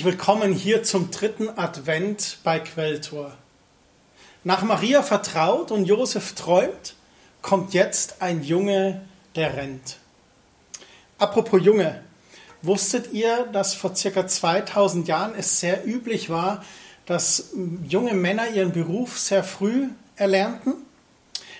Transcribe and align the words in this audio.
herzlich 0.00 0.18
willkommen 0.18 0.54
hier 0.54 0.82
zum 0.82 1.10
dritten 1.10 1.50
Advent 1.58 2.38
bei 2.42 2.58
Quelltor. 2.58 3.34
Nach 4.44 4.62
Maria 4.62 5.02
vertraut 5.02 5.70
und 5.70 5.84
Josef 5.84 6.34
träumt, 6.34 6.94
kommt 7.42 7.74
jetzt 7.74 8.22
ein 8.22 8.42
Junge, 8.42 9.02
der 9.36 9.58
rennt. 9.58 9.98
Apropos 11.18 11.60
Junge, 11.62 12.02
wusstet 12.62 13.12
ihr, 13.12 13.44
dass 13.52 13.74
vor 13.74 13.94
circa 13.94 14.26
2000 14.26 15.06
Jahren 15.06 15.34
es 15.34 15.60
sehr 15.60 15.86
üblich 15.86 16.30
war, 16.30 16.64
dass 17.04 17.50
junge 17.86 18.14
Männer 18.14 18.48
ihren 18.48 18.72
Beruf 18.72 19.18
sehr 19.18 19.44
früh 19.44 19.88
erlernten? 20.16 20.76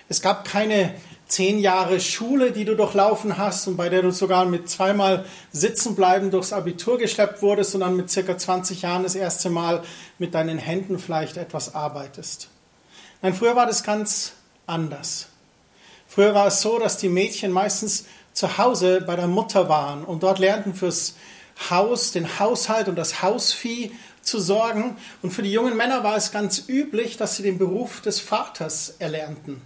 Es 0.08 0.22
gab 0.22 0.46
keine 0.46 0.94
zehn 1.30 1.60
Jahre 1.60 2.00
Schule, 2.00 2.50
die 2.50 2.64
du 2.64 2.74
durchlaufen 2.74 3.38
hast 3.38 3.68
und 3.68 3.76
bei 3.76 3.88
der 3.88 4.02
du 4.02 4.10
sogar 4.10 4.44
mit 4.46 4.68
zweimal 4.68 5.24
Sitzenbleiben 5.52 6.30
durchs 6.30 6.52
Abitur 6.52 6.98
geschleppt 6.98 7.40
wurdest 7.40 7.74
und 7.74 7.82
dann 7.82 7.96
mit 7.96 8.10
circa 8.10 8.36
20 8.36 8.82
Jahren 8.82 9.04
das 9.04 9.14
erste 9.14 9.48
Mal 9.48 9.82
mit 10.18 10.34
deinen 10.34 10.58
Händen 10.58 10.98
vielleicht 10.98 11.36
etwas 11.36 11.74
arbeitest. 11.74 12.48
Nein, 13.22 13.34
früher 13.34 13.54
war 13.54 13.66
das 13.66 13.84
ganz 13.84 14.32
anders. 14.66 15.28
Früher 16.08 16.34
war 16.34 16.48
es 16.48 16.60
so, 16.60 16.78
dass 16.78 16.96
die 16.96 17.08
Mädchen 17.08 17.52
meistens 17.52 18.06
zu 18.32 18.58
Hause 18.58 19.00
bei 19.00 19.14
der 19.14 19.28
Mutter 19.28 19.68
waren 19.68 20.04
und 20.04 20.22
dort 20.24 20.40
lernten 20.40 20.74
fürs 20.74 21.14
Haus, 21.70 22.10
den 22.10 22.40
Haushalt 22.40 22.88
und 22.88 22.96
das 22.96 23.22
Hausvieh 23.22 23.92
zu 24.22 24.40
sorgen. 24.40 24.96
Und 25.22 25.30
für 25.30 25.42
die 25.42 25.52
jungen 25.52 25.76
Männer 25.76 26.02
war 26.02 26.16
es 26.16 26.32
ganz 26.32 26.64
üblich, 26.68 27.16
dass 27.16 27.36
sie 27.36 27.42
den 27.42 27.58
Beruf 27.58 28.00
des 28.00 28.18
Vaters 28.18 28.94
erlernten. 28.98 29.62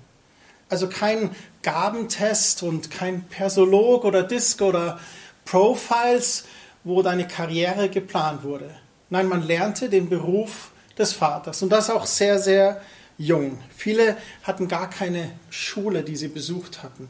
Also 0.75 0.89
kein 0.89 1.30
Gabentest 1.62 2.64
und 2.64 2.91
kein 2.91 3.22
Persolog 3.28 4.05
oder 4.05 4.25
Disc 4.25 4.61
oder 4.61 4.98
Profiles, 5.44 6.47
wo 6.83 7.00
deine 7.00 7.28
Karriere 7.28 7.89
geplant 7.89 8.42
wurde. 8.42 8.75
Nein, 9.08 9.28
man 9.28 9.47
lernte 9.47 9.89
den 9.89 10.08
Beruf 10.08 10.72
des 10.98 11.12
Vaters 11.12 11.62
und 11.62 11.69
das 11.69 11.91
auch 11.91 12.06
sehr, 12.06 12.41
sehr 12.41 12.80
jung. 13.19 13.61
Viele 13.77 14.17
hatten 14.42 14.67
gar 14.67 14.91
keine 14.91 15.30
Schule, 15.48 16.02
die 16.02 16.17
sie 16.17 16.27
besucht 16.27 16.83
hatten. 16.83 17.08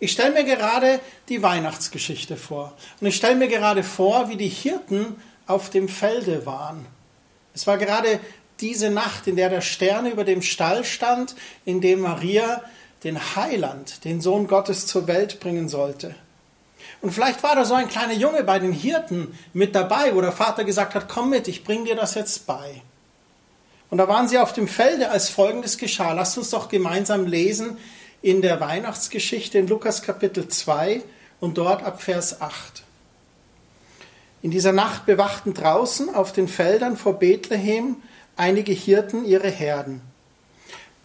Ich 0.00 0.10
stelle 0.10 0.32
mir 0.32 0.42
gerade 0.42 0.98
die 1.28 1.44
Weihnachtsgeschichte 1.44 2.36
vor 2.36 2.76
und 3.00 3.06
ich 3.06 3.14
stelle 3.14 3.36
mir 3.36 3.46
gerade 3.46 3.84
vor, 3.84 4.28
wie 4.30 4.36
die 4.36 4.48
Hirten 4.48 5.14
auf 5.46 5.70
dem 5.70 5.88
Felde 5.88 6.44
waren. 6.44 6.84
Es 7.54 7.68
war 7.68 7.78
gerade 7.78 8.18
diese 8.58 8.90
Nacht, 8.90 9.28
in 9.28 9.36
der 9.36 9.50
der 9.50 9.60
Stern 9.60 10.06
über 10.06 10.24
dem 10.24 10.42
Stall 10.42 10.84
stand, 10.84 11.36
in 11.64 11.80
dem 11.80 12.00
Maria 12.00 12.64
den 13.04 13.36
Heiland, 13.36 14.04
den 14.04 14.20
Sohn 14.20 14.46
Gottes 14.46 14.86
zur 14.86 15.06
Welt 15.06 15.40
bringen 15.40 15.68
sollte. 15.68 16.14
Und 17.00 17.12
vielleicht 17.12 17.42
war 17.42 17.54
da 17.54 17.64
so 17.64 17.74
ein 17.74 17.88
kleiner 17.88 18.14
Junge 18.14 18.42
bei 18.44 18.58
den 18.58 18.72
Hirten 18.72 19.36
mit 19.52 19.74
dabei, 19.74 20.14
wo 20.14 20.20
der 20.20 20.32
Vater 20.32 20.64
gesagt 20.64 20.94
hat, 20.94 21.08
komm 21.08 21.30
mit, 21.30 21.48
ich 21.48 21.64
bring 21.64 21.84
dir 21.84 21.94
das 21.94 22.14
jetzt 22.14 22.46
bei. 22.46 22.82
Und 23.90 23.98
da 23.98 24.08
waren 24.08 24.28
sie 24.28 24.38
auf 24.38 24.52
dem 24.52 24.66
Felde, 24.66 25.10
als 25.10 25.28
folgendes 25.28 25.78
geschah. 25.78 26.12
Lasst 26.12 26.36
uns 26.38 26.50
doch 26.50 26.68
gemeinsam 26.68 27.26
lesen 27.26 27.76
in 28.22 28.42
der 28.42 28.60
Weihnachtsgeschichte 28.60 29.58
in 29.58 29.68
Lukas 29.68 30.02
Kapitel 30.02 30.48
2 30.48 31.02
und 31.38 31.58
dort 31.58 31.84
ab 31.84 32.02
Vers 32.02 32.40
8. 32.40 32.82
In 34.42 34.50
dieser 34.50 34.72
Nacht 34.72 35.06
bewachten 35.06 35.54
draußen 35.54 36.14
auf 36.14 36.32
den 36.32 36.48
Feldern 36.48 36.96
vor 36.96 37.18
Bethlehem 37.18 37.96
einige 38.36 38.72
Hirten 38.72 39.24
ihre 39.24 39.50
Herden. 39.50 40.02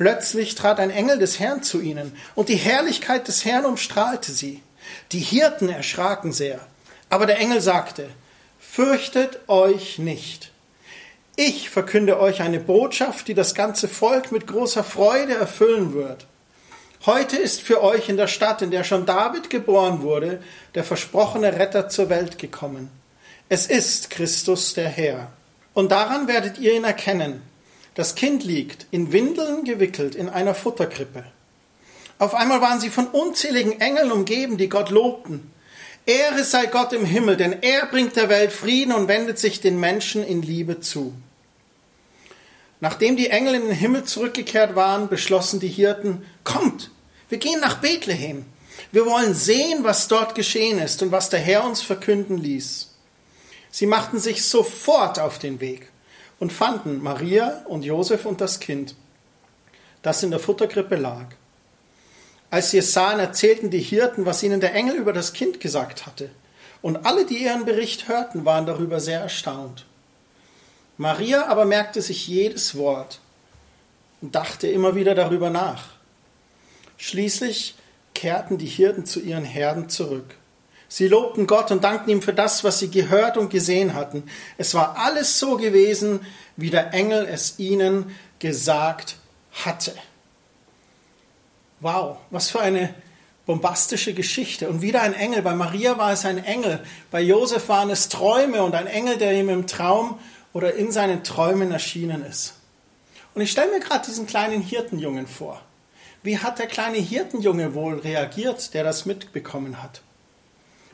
Plötzlich 0.01 0.55
trat 0.55 0.79
ein 0.79 0.89
Engel 0.89 1.19
des 1.19 1.39
Herrn 1.39 1.61
zu 1.61 1.79
ihnen, 1.79 2.17
und 2.33 2.49
die 2.49 2.55
Herrlichkeit 2.55 3.27
des 3.27 3.45
Herrn 3.45 3.65
umstrahlte 3.65 4.31
sie. 4.31 4.63
Die 5.11 5.19
Hirten 5.19 5.69
erschraken 5.69 6.33
sehr. 6.33 6.59
Aber 7.11 7.27
der 7.27 7.37
Engel 7.37 7.61
sagte, 7.61 8.09
Fürchtet 8.59 9.47
euch 9.47 9.99
nicht. 9.99 10.51
Ich 11.35 11.69
verkünde 11.69 12.19
euch 12.19 12.41
eine 12.41 12.59
Botschaft, 12.59 13.27
die 13.27 13.35
das 13.35 13.53
ganze 13.53 13.87
Volk 13.87 14.31
mit 14.31 14.47
großer 14.47 14.83
Freude 14.83 15.35
erfüllen 15.35 15.93
wird. 15.93 16.25
Heute 17.05 17.37
ist 17.37 17.61
für 17.61 17.83
euch 17.83 18.09
in 18.09 18.17
der 18.17 18.25
Stadt, 18.25 18.63
in 18.63 18.71
der 18.71 18.83
schon 18.83 19.05
David 19.05 19.51
geboren 19.51 20.01
wurde, 20.01 20.41
der 20.73 20.83
versprochene 20.83 21.59
Retter 21.59 21.89
zur 21.89 22.09
Welt 22.09 22.39
gekommen. 22.39 22.89
Es 23.49 23.67
ist 23.67 24.09
Christus 24.09 24.73
der 24.73 24.89
Herr. 24.89 25.31
Und 25.75 25.91
daran 25.91 26.27
werdet 26.27 26.57
ihr 26.57 26.73
ihn 26.73 26.85
erkennen. 26.85 27.50
Das 27.93 28.15
Kind 28.15 28.45
liegt, 28.45 28.87
in 28.91 29.11
Windeln 29.11 29.65
gewickelt, 29.65 30.15
in 30.15 30.29
einer 30.29 30.55
Futterkrippe. 30.55 31.25
Auf 32.19 32.33
einmal 32.33 32.61
waren 32.61 32.79
sie 32.79 32.89
von 32.89 33.07
unzähligen 33.07 33.81
Engeln 33.81 34.11
umgeben, 34.13 34.57
die 34.57 34.69
Gott 34.69 34.91
lobten. 34.91 35.51
Ehre 36.05 36.43
sei 36.45 36.67
Gott 36.67 36.93
im 36.93 37.03
Himmel, 37.03 37.35
denn 37.35 37.61
er 37.61 37.87
bringt 37.87 38.15
der 38.15 38.29
Welt 38.29 38.53
Frieden 38.53 38.93
und 38.93 39.09
wendet 39.09 39.39
sich 39.39 39.59
den 39.59 39.79
Menschen 39.79 40.23
in 40.23 40.41
Liebe 40.41 40.79
zu. 40.79 41.13
Nachdem 42.79 43.17
die 43.17 43.29
Engel 43.29 43.55
in 43.55 43.63
den 43.63 43.75
Himmel 43.75 44.05
zurückgekehrt 44.05 44.75
waren, 44.75 45.09
beschlossen 45.09 45.59
die 45.59 45.67
Hirten, 45.67 46.25
kommt, 46.43 46.91
wir 47.27 47.39
gehen 47.39 47.59
nach 47.59 47.79
Bethlehem. 47.79 48.45
Wir 48.93 49.05
wollen 49.05 49.33
sehen, 49.33 49.83
was 49.83 50.07
dort 50.07 50.33
geschehen 50.33 50.79
ist 50.79 51.03
und 51.03 51.11
was 51.11 51.29
der 51.29 51.39
Herr 51.39 51.65
uns 51.65 51.81
verkünden 51.81 52.37
ließ. 52.37 52.95
Sie 53.69 53.85
machten 53.85 54.19
sich 54.19 54.45
sofort 54.45 55.19
auf 55.19 55.39
den 55.39 55.59
Weg 55.59 55.90
und 56.41 56.51
fanden 56.51 57.03
Maria 57.03 57.61
und 57.67 57.85
Josef 57.85 58.25
und 58.25 58.41
das 58.41 58.59
Kind, 58.59 58.95
das 60.01 60.23
in 60.23 60.31
der 60.31 60.39
Futterkrippe 60.39 60.95
lag. 60.95 61.27
Als 62.49 62.71
sie 62.71 62.79
es 62.79 62.93
sahen, 62.93 63.19
erzählten 63.19 63.69
die 63.69 63.79
Hirten, 63.79 64.25
was 64.25 64.41
ihnen 64.41 64.59
der 64.59 64.73
Engel 64.73 64.95
über 64.95 65.13
das 65.13 65.33
Kind 65.33 65.59
gesagt 65.59 66.07
hatte. 66.07 66.31
Und 66.81 67.05
alle, 67.05 67.27
die 67.27 67.43
ihren 67.43 67.63
Bericht 67.65 68.07
hörten, 68.07 68.43
waren 68.43 68.65
darüber 68.65 68.99
sehr 68.99 69.21
erstaunt. 69.21 69.85
Maria 70.97 71.45
aber 71.45 71.65
merkte 71.65 72.01
sich 72.01 72.27
jedes 72.27 72.75
Wort 72.75 73.19
und 74.21 74.33
dachte 74.33 74.67
immer 74.67 74.95
wieder 74.95 75.13
darüber 75.13 75.51
nach. 75.51 75.89
Schließlich 76.97 77.75
kehrten 78.15 78.57
die 78.57 78.65
Hirten 78.65 79.05
zu 79.05 79.19
ihren 79.19 79.45
Herden 79.45 79.89
zurück. 79.89 80.37
Sie 80.93 81.07
lobten 81.07 81.47
Gott 81.47 81.71
und 81.71 81.85
dankten 81.85 82.09
ihm 82.09 82.21
für 82.21 82.33
das, 82.33 82.65
was 82.65 82.79
sie 82.79 82.91
gehört 82.91 83.37
und 83.37 83.49
gesehen 83.49 83.93
hatten. 83.93 84.23
Es 84.57 84.73
war 84.73 84.97
alles 84.97 85.39
so 85.39 85.55
gewesen, 85.55 86.19
wie 86.57 86.69
der 86.69 86.93
Engel 86.93 87.25
es 87.31 87.59
ihnen 87.59 88.13
gesagt 88.39 89.15
hatte. 89.63 89.93
Wow, 91.79 92.17
was 92.29 92.49
für 92.49 92.59
eine 92.59 92.93
bombastische 93.45 94.13
Geschichte. 94.13 94.67
Und 94.67 94.81
wieder 94.81 95.01
ein 95.01 95.13
Engel. 95.13 95.43
Bei 95.43 95.55
Maria 95.55 95.97
war 95.97 96.11
es 96.11 96.25
ein 96.25 96.43
Engel. 96.43 96.83
Bei 97.09 97.21
Josef 97.21 97.69
waren 97.69 97.89
es 97.89 98.09
Träume 98.09 98.61
und 98.61 98.75
ein 98.75 98.87
Engel, 98.87 99.17
der 99.17 99.31
ihm 99.31 99.47
im 99.47 99.67
Traum 99.67 100.19
oder 100.51 100.73
in 100.73 100.91
seinen 100.91 101.23
Träumen 101.23 101.71
erschienen 101.71 102.25
ist. 102.25 102.55
Und 103.33 103.41
ich 103.41 103.51
stelle 103.51 103.71
mir 103.71 103.79
gerade 103.79 104.05
diesen 104.05 104.27
kleinen 104.27 104.61
Hirtenjungen 104.61 105.25
vor. 105.25 105.61
Wie 106.21 106.37
hat 106.37 106.59
der 106.59 106.67
kleine 106.67 106.97
Hirtenjunge 106.97 107.75
wohl 107.75 107.99
reagiert, 107.99 108.73
der 108.73 108.83
das 108.83 109.05
mitbekommen 109.05 109.81
hat? 109.81 110.01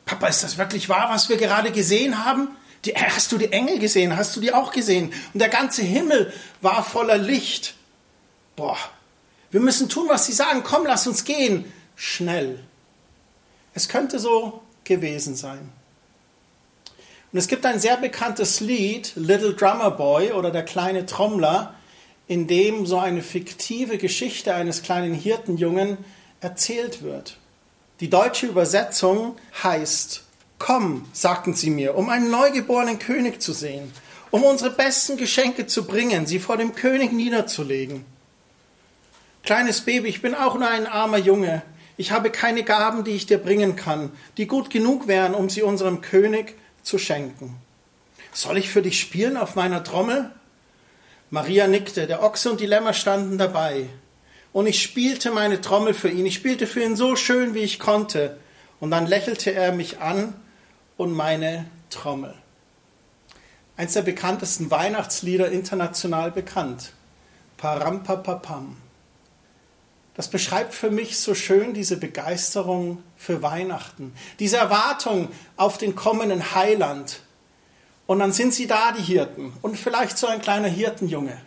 Papa, 0.08 0.26
ist 0.28 0.42
das 0.42 0.56
wirklich 0.56 0.88
wahr, 0.88 1.10
was 1.10 1.28
wir 1.28 1.36
gerade 1.36 1.70
gesehen 1.70 2.24
haben? 2.24 2.48
Die, 2.86 2.94
äh, 2.94 3.10
hast 3.10 3.30
du 3.30 3.36
die 3.36 3.52
Engel 3.52 3.78
gesehen? 3.78 4.16
Hast 4.16 4.34
du 4.34 4.40
die 4.40 4.54
auch 4.54 4.72
gesehen? 4.72 5.12
Und 5.34 5.40
der 5.40 5.50
ganze 5.50 5.82
Himmel 5.82 6.32
war 6.62 6.82
voller 6.82 7.18
Licht. 7.18 7.74
Boah, 8.56 8.78
wir 9.50 9.60
müssen 9.60 9.90
tun, 9.90 10.08
was 10.08 10.24
sie 10.24 10.32
sagen. 10.32 10.62
Komm, 10.64 10.86
lass 10.86 11.06
uns 11.06 11.24
gehen. 11.24 11.70
Schnell. 11.94 12.60
Es 13.74 13.90
könnte 13.90 14.18
so 14.18 14.62
gewesen 14.84 15.36
sein. 15.36 15.70
Und 17.30 17.38
es 17.38 17.46
gibt 17.46 17.66
ein 17.66 17.78
sehr 17.78 17.98
bekanntes 17.98 18.60
Lied, 18.60 19.12
Little 19.14 19.52
Drummer 19.52 19.90
Boy 19.90 20.32
oder 20.32 20.50
der 20.50 20.64
kleine 20.64 21.04
Trommler, 21.04 21.74
in 22.26 22.46
dem 22.46 22.86
so 22.86 22.98
eine 22.98 23.20
fiktive 23.20 23.98
Geschichte 23.98 24.54
eines 24.54 24.82
kleinen 24.82 25.12
Hirtenjungen 25.12 25.98
erzählt 26.40 27.02
wird. 27.02 27.36
Die 28.00 28.10
deutsche 28.10 28.46
Übersetzung 28.46 29.36
heißt, 29.62 30.22
Komm, 30.58 31.06
sagten 31.12 31.54
sie 31.54 31.70
mir, 31.70 31.96
um 31.96 32.08
einen 32.08 32.30
neugeborenen 32.30 32.98
König 32.98 33.40
zu 33.40 33.52
sehen, 33.52 33.92
um 34.30 34.42
unsere 34.42 34.70
besten 34.70 35.16
Geschenke 35.16 35.66
zu 35.66 35.86
bringen, 35.86 36.26
sie 36.26 36.40
vor 36.40 36.56
dem 36.56 36.74
König 36.74 37.12
niederzulegen. 37.12 38.04
Kleines 39.44 39.82
Baby, 39.82 40.08
ich 40.08 40.20
bin 40.20 40.34
auch 40.34 40.56
nur 40.56 40.68
ein 40.68 40.86
armer 40.86 41.18
Junge. 41.18 41.62
Ich 41.96 42.10
habe 42.12 42.30
keine 42.30 42.64
Gaben, 42.64 43.04
die 43.04 43.12
ich 43.12 43.26
dir 43.26 43.38
bringen 43.38 43.76
kann, 43.76 44.10
die 44.36 44.46
gut 44.46 44.70
genug 44.70 45.06
wären, 45.06 45.34
um 45.34 45.48
sie 45.48 45.62
unserem 45.62 46.00
König 46.00 46.54
zu 46.82 46.98
schenken. 46.98 47.56
Soll 48.32 48.58
ich 48.58 48.68
für 48.68 48.82
dich 48.82 49.00
spielen 49.00 49.36
auf 49.36 49.54
meiner 49.54 49.82
Trommel? 49.82 50.30
Maria 51.30 51.66
nickte, 51.66 52.06
der 52.06 52.22
Ochse 52.22 52.50
und 52.50 52.60
die 52.60 52.66
Lämmer 52.66 52.94
standen 52.94 53.38
dabei 53.38 53.86
und 54.52 54.66
ich 54.66 54.82
spielte 54.82 55.30
meine 55.30 55.60
Trommel 55.60 55.94
für 55.94 56.08
ihn. 56.08 56.26
Ich 56.26 56.34
spielte 56.34 56.66
für 56.66 56.82
ihn 56.82 56.96
so 56.96 57.16
schön, 57.16 57.54
wie 57.54 57.60
ich 57.60 57.78
konnte. 57.78 58.38
Und 58.80 58.90
dann 58.90 59.06
lächelte 59.06 59.52
er 59.52 59.72
mich 59.72 60.00
an 60.00 60.34
und 60.96 61.12
meine 61.12 61.66
Trommel. 61.90 62.34
Eins 63.76 63.92
der 63.92 64.02
bekanntesten 64.02 64.70
Weihnachtslieder 64.70 65.50
international 65.50 66.30
bekannt. 66.30 66.92
Parampapapam. 67.56 68.76
Das 70.14 70.28
beschreibt 70.28 70.74
für 70.74 70.90
mich 70.90 71.18
so 71.18 71.34
schön 71.34 71.74
diese 71.74 71.96
Begeisterung 71.96 73.02
für 73.16 73.40
Weihnachten, 73.42 74.12
diese 74.40 74.56
Erwartung 74.56 75.28
auf 75.56 75.78
den 75.78 75.94
kommenden 75.94 76.54
Heiland 76.56 77.20
Und 78.08 78.20
dann 78.20 78.32
sind 78.32 78.54
sie 78.54 78.66
da, 78.66 78.92
die 78.92 79.02
Hirten. 79.02 79.52
Und 79.60 79.78
vielleicht 79.78 80.16
so 80.16 80.26
ein 80.26 80.40
kleiner 80.40 80.68
Hirtenjunge. 80.68 81.40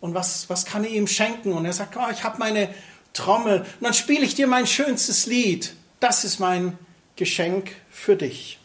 Und 0.00 0.14
was, 0.14 0.48
was 0.48 0.64
kann 0.64 0.84
ich 0.84 0.92
ihm 0.92 1.06
schenken? 1.06 1.52
Und 1.52 1.64
er 1.64 1.72
sagt, 1.72 1.96
oh, 1.96 2.10
ich 2.12 2.24
habe 2.24 2.38
meine 2.38 2.68
Trommel. 3.12 3.60
Und 3.60 3.82
dann 3.82 3.94
spiele 3.94 4.24
ich 4.24 4.34
dir 4.34 4.46
mein 4.46 4.66
schönstes 4.66 5.26
Lied. 5.26 5.74
Das 6.00 6.24
ist 6.24 6.38
mein 6.38 6.78
Geschenk 7.16 7.72
für 7.90 8.16
dich. 8.16 8.58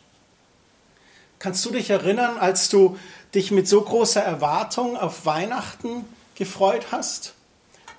Kannst 1.39 1.65
du 1.65 1.71
dich 1.71 1.89
erinnern, 1.89 2.37
als 2.37 2.69
du 2.69 2.97
dich 3.33 3.51
mit 3.51 3.67
so 3.67 3.81
großer 3.81 4.21
Erwartung 4.21 4.95
auf 4.95 5.25
Weihnachten 5.25 6.05
gefreut 6.35 6.87
hast? 6.91 7.33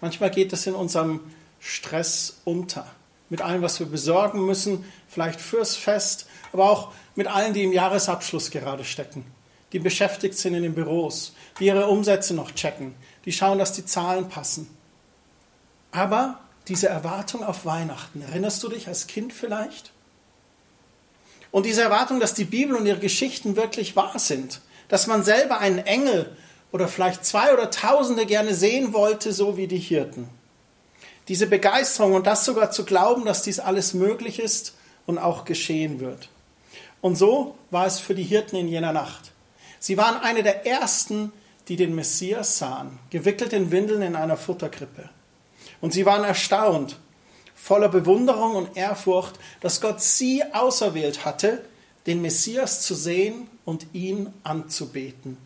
Manchmal 0.01 0.31
geht 0.31 0.53
es 0.53 0.67
in 0.67 0.75
unserem 0.75 1.21
Stress 1.61 2.41
unter. 2.45 2.87
Mit 3.31 3.43
allem, 3.43 3.63
was 3.63 3.81
wir 3.81 3.87
besorgen 3.87 4.47
müssen, 4.47 4.85
vielleicht 5.09 5.41
fürs 5.41 5.77
Fest, 5.77 6.27
aber 6.53 6.71
auch 6.71 6.93
mit 7.17 7.27
allen, 7.27 7.53
die 7.53 7.65
im 7.65 7.73
Jahresabschluss 7.73 8.51
gerade 8.51 8.85
stecken, 8.85 9.25
die 9.73 9.79
beschäftigt 9.79 10.39
sind 10.39 10.55
in 10.55 10.63
den 10.63 10.75
Büros, 10.75 11.35
die 11.59 11.67
ihre 11.67 11.89
Umsätze 11.89 12.35
noch 12.35 12.53
checken, 12.53 12.95
die 13.25 13.33
schauen, 13.33 13.59
dass 13.59 13.73
die 13.73 13.85
Zahlen 13.85 14.29
passen. 14.29 14.69
Aber 15.93 16.41
diese 16.69 16.89
Erwartung 16.89 17.45
auf 17.45 17.65
Weihnachten, 17.65 18.23
erinnerst 18.23 18.63
du 18.63 18.69
dich 18.69 18.89
als 18.89 19.07
Kind 19.07 19.33
vielleicht? 19.33 19.93
Und 21.51 21.67
diese 21.67 21.83
Erwartung, 21.83 22.19
dass 22.19 22.35
die 22.35 22.45
Bibel 22.45 22.75
und 22.75 22.87
ihre 22.87 22.99
Geschichten 22.99 23.55
wirklich 23.55 23.95
wahr 23.95 24.19
sind, 24.19 24.61
dass 24.89 25.07
man 25.07 25.23
selber 25.23 25.59
einen 25.61 25.79
Engel 25.79 26.37
oder 26.73 26.89
vielleicht 26.89 27.25
zwei 27.25 27.53
oder 27.53 27.71
Tausende 27.71 28.27
gerne 28.27 28.55
sehen 28.55 28.93
wollte, 28.93 29.33
so 29.33 29.57
wie 29.57 29.69
die 29.69 29.79
Hirten. 29.79 30.29
Diese 31.29 31.47
Begeisterung 31.47 32.15
und 32.15 32.27
das 32.27 32.45
sogar 32.45 32.73
zu 32.73 32.85
glauben, 32.85 33.25
dass 33.25 33.43
dies 33.43 33.61
alles 33.61 33.95
möglich 33.95 34.41
ist 34.41 34.75
und 35.07 35.19
auch 35.19 35.45
geschehen 35.45 36.01
wird. 36.01 36.29
Und 37.01 37.17
so 37.17 37.57
war 37.71 37.87
es 37.87 38.01
für 38.01 38.15
die 38.15 38.25
Hirten 38.25 38.57
in 38.57 38.67
jener 38.67 38.93
Nacht. 38.93 39.33
Sie 39.79 39.97
waren 39.97 40.21
eine 40.21 40.43
der 40.43 40.67
ersten, 40.67 41.33
die 41.69 41.77
den 41.77 41.95
Messias 41.95 42.59
sahen, 42.59 42.99
gewickelt 43.11 43.53
in 43.53 43.71
Windeln 43.71 44.03
in 44.03 44.17
einer 44.17 44.37
Futterkrippe. 44.37 45.09
Und 45.81 45.93
sie 45.93 46.07
waren 46.07 46.25
erstaunt, 46.25 46.99
voller 47.55 47.89
Bewunderung 47.89 48.57
und 48.57 48.77
Ehrfurcht, 48.77 49.39
dass 49.61 49.81
Gott 49.81 50.03
sie 50.03 50.43
auserwählt 50.53 51.25
hatte, 51.25 51.65
den 52.07 52.21
Messias 52.21 52.83
zu 52.83 52.95
sehen 52.95 53.49
und 53.65 53.87
ihn 53.95 54.33
anzubeten. 54.43 55.39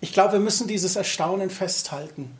Ich 0.00 0.12
glaube, 0.12 0.34
wir 0.34 0.40
müssen 0.40 0.66
dieses 0.66 0.96
Erstaunen 0.96 1.50
festhalten. 1.50 2.38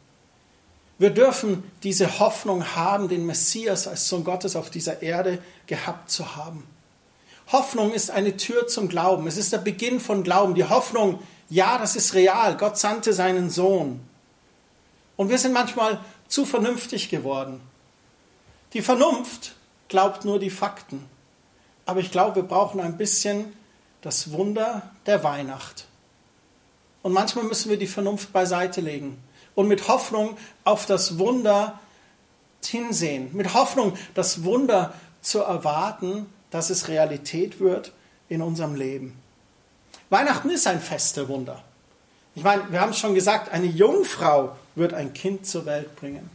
Wir 0.98 1.10
dürfen 1.10 1.62
diese 1.82 2.18
Hoffnung 2.18 2.74
haben, 2.74 3.08
den 3.08 3.24
Messias 3.24 3.88
als 3.88 4.08
Sohn 4.08 4.24
Gottes 4.24 4.56
auf 4.56 4.70
dieser 4.70 5.02
Erde 5.02 5.38
gehabt 5.66 6.10
zu 6.10 6.36
haben. 6.36 6.66
Hoffnung 7.52 7.92
ist 7.92 8.10
eine 8.10 8.36
Tür 8.36 8.66
zum 8.66 8.88
Glauben. 8.88 9.26
Es 9.26 9.36
ist 9.36 9.52
der 9.52 9.58
Beginn 9.58 9.98
von 9.98 10.22
Glauben. 10.22 10.54
Die 10.54 10.68
Hoffnung, 10.68 11.20
ja, 11.50 11.78
das 11.78 11.96
ist 11.96 12.14
real. 12.14 12.56
Gott 12.56 12.78
sandte 12.78 13.12
seinen 13.12 13.50
Sohn. 13.50 14.00
Und 15.16 15.28
wir 15.28 15.38
sind 15.38 15.52
manchmal 15.52 16.00
zu 16.28 16.46
vernünftig 16.46 17.10
geworden. 17.10 17.60
Die 18.72 18.82
Vernunft 18.82 19.56
glaubt 19.88 20.24
nur 20.24 20.38
die 20.38 20.50
Fakten. 20.50 21.04
Aber 21.84 22.00
ich 22.00 22.12
glaube, 22.12 22.36
wir 22.36 22.42
brauchen 22.44 22.80
ein 22.80 22.96
bisschen 22.96 23.52
das 24.00 24.30
Wunder 24.30 24.90
der 25.06 25.24
Weihnacht. 25.24 25.86
Und 27.02 27.12
manchmal 27.12 27.44
müssen 27.44 27.68
wir 27.68 27.78
die 27.78 27.86
Vernunft 27.86 28.32
beiseite 28.32 28.80
legen 28.80 29.18
und 29.54 29.66
mit 29.66 29.88
Hoffnung 29.88 30.36
auf 30.64 30.86
das 30.86 31.18
Wunder 31.18 31.80
hinsehen. 32.64 33.30
Mit 33.32 33.54
Hoffnung, 33.54 33.96
das 34.14 34.44
Wunder 34.44 34.94
zu 35.20 35.40
erwarten, 35.40 36.26
dass 36.50 36.70
es 36.70 36.88
Realität 36.88 37.58
wird 37.58 37.92
in 38.28 38.40
unserem 38.40 38.74
Leben. 38.74 39.20
Weihnachten 40.10 40.50
ist 40.50 40.66
ein 40.66 40.80
Fest 40.80 41.16
der 41.16 41.28
Wunder. 41.28 41.62
Ich 42.34 42.42
meine, 42.42 42.70
wir 42.70 42.80
haben 42.80 42.90
es 42.90 42.98
schon 42.98 43.14
gesagt, 43.14 43.52
eine 43.52 43.66
Jungfrau 43.66 44.56
wird 44.74 44.92
ein 44.92 45.12
Kind 45.12 45.46
zur 45.46 45.66
Welt 45.66 45.96
bringen. 45.96 46.28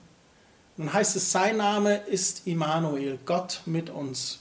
Dann 0.77 0.91
heißt 0.91 1.15
es, 1.15 1.31
sein 1.31 1.57
Name 1.57 1.97
ist 1.97 2.47
Immanuel, 2.47 3.19
Gott 3.25 3.61
mit 3.65 3.89
uns. 3.89 4.39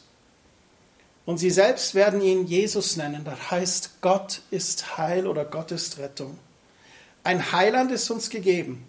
Und 1.27 1.39
sie 1.39 1.51
selbst 1.51 1.95
werden 1.95 2.21
ihn 2.21 2.47
Jesus 2.47 2.97
nennen. 2.97 3.25
Das 3.25 3.51
heißt, 3.51 4.01
Gott 4.01 4.43
ist 4.51 4.99
Heil 4.99 5.27
oder 5.27 5.45
Gott 5.45 5.73
ist 5.73 5.99
Rettung. 5.99 6.39
Ein 7.25 7.53
Heiland 7.53 7.91
ist 7.91 8.11
uns 8.11 8.31
gegeben, 8.31 8.87